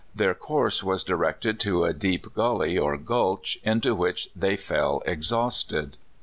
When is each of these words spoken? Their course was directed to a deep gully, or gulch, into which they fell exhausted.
Their 0.15 0.33
course 0.33 0.83
was 0.83 1.03
directed 1.03 1.59
to 1.59 1.83
a 1.85 1.93
deep 1.93 2.33
gully, 2.33 2.75
or 2.75 2.97
gulch, 2.97 3.59
into 3.63 3.93
which 3.93 4.29
they 4.35 4.57
fell 4.57 5.03
exhausted. 5.05 5.95